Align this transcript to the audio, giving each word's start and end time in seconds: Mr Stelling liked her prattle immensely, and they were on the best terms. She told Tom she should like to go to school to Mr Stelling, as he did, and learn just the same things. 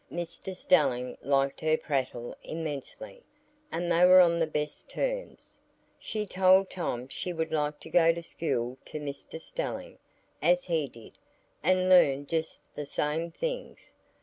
Mr 0.11 0.55
Stelling 0.57 1.15
liked 1.21 1.61
her 1.61 1.77
prattle 1.77 2.35
immensely, 2.43 3.21
and 3.71 3.91
they 3.91 4.03
were 4.03 4.19
on 4.19 4.39
the 4.39 4.47
best 4.47 4.89
terms. 4.89 5.59
She 5.99 6.25
told 6.25 6.71
Tom 6.71 7.07
she 7.07 7.29
should 7.29 7.51
like 7.51 7.79
to 7.81 7.89
go 7.91 8.11
to 8.11 8.23
school 8.23 8.79
to 8.85 8.99
Mr 8.99 9.39
Stelling, 9.39 9.99
as 10.41 10.63
he 10.63 10.87
did, 10.87 11.19
and 11.61 11.87
learn 11.87 12.25
just 12.25 12.61
the 12.73 12.87
same 12.87 13.29
things. 13.29 13.93